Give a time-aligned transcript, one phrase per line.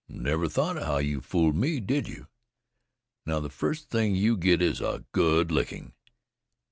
[0.09, 2.25] Never thought of how you fooled me, did you?
[3.27, 5.93] Now, the first thing you get is a good licking."